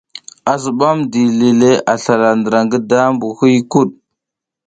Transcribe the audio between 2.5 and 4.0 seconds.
le ngi daʼmbu huykuɗ.